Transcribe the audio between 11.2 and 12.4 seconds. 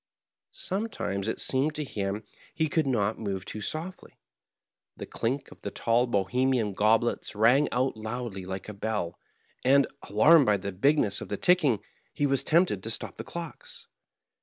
of the ticking, he